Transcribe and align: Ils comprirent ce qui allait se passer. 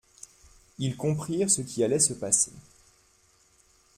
Ils 0.79 0.97
comprirent 0.97 1.51
ce 1.51 1.61
qui 1.61 1.83
allait 1.83 1.99
se 1.99 2.13
passer. 2.13 2.51